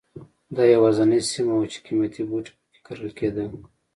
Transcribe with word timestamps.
دا 0.55 0.63
یوازینۍ 0.75 1.19
سیمه 1.31 1.53
وه 1.57 1.65
چې 1.71 1.79
قیمتي 1.85 2.21
بوټي 2.29 2.51
په 2.57 2.65
کې 2.71 2.79
کرل 2.85 3.09
کېدل. 3.19 3.49